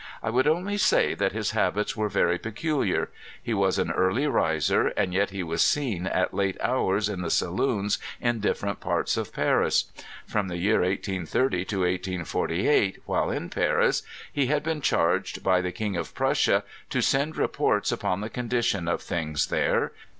[0.23, 3.11] I would only say that his habits were very peculiar.
[3.39, 7.29] He was an early riser, and yet he was seen at late hours in the
[7.29, 9.91] saloons in differ ent parts of Paris.
[10.25, 14.01] From the year 1880 to 1848, while in Paris,
[14.33, 18.87] he had been charged by the King of Prussia to send reports upon the condition
[18.87, 19.91] of things there.